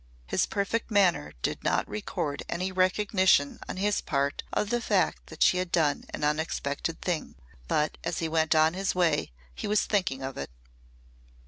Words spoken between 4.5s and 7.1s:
of the fact that she had done an unexpected